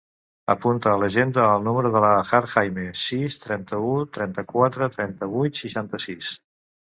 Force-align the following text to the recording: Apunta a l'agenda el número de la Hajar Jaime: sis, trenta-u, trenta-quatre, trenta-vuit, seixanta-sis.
Apunta 0.51 0.89
a 0.91 0.93
l'agenda 1.01 1.43
el 1.57 1.67
número 1.67 1.91
de 1.95 2.01
la 2.05 2.09
Hajar 2.21 2.39
Jaime: 2.53 2.85
sis, 3.01 3.37
trenta-u, 3.43 3.93
trenta-quatre, 4.19 4.89
trenta-vuit, 4.97 5.61
seixanta-sis. 5.63 6.33